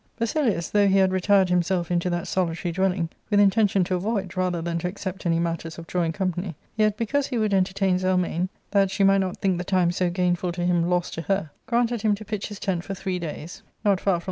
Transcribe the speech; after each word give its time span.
Basilius, 0.17 0.71
though 0.71 0.87
he 0.87 0.97
had 0.97 1.11
retired 1.11 1.47
himself 1.49 1.91
into 1.91 2.09
that 2.09 2.27
solitary 2.27 2.71
dwelling, 2.71 3.07
with 3.29 3.39
inten 3.39 3.69
tion 3.69 3.83
to 3.83 3.93
avoid 3.93 4.35
rather 4.35 4.59
than 4.59 4.79
to 4.79 4.87
accept 4.87 5.27
any 5.27 5.37
matters 5.37 5.77
of 5.77 5.85
drawing 5.85 6.11
company, 6.11 6.55
yet, 6.75 6.97
because 6.97 7.27
he 7.27 7.37
would 7.37 7.53
entertain 7.53 7.99
Zelmane, 7.99 8.49
that 8.71 8.89
she 8.89 9.03
might 9.03 9.19
not 9.19 9.37
think 9.37 9.59
the 9.59 9.63
time 9.63 9.91
so 9.91 10.09
gainful 10.09 10.53
to 10.53 10.65
him 10.65 10.89
loss 10.89 11.11
to 11.11 11.21
her, 11.21 11.51
granted 11.67 12.01
him 12.01 12.15
to 12.15 12.25
pitch 12.25 12.47
his 12.47 12.59
tent 12.59 12.83
for 12.83 12.95
three 12.95 13.19
days 13.19 13.61
not 13.61 13.61
far 13.61 13.61
from 13.61 13.61
the 13.61 13.61
* 13.61 13.61
With 13.61 13.69
its 13.69 13.77
eyes 13.77 13.83
blindfolded. 14.03 14.19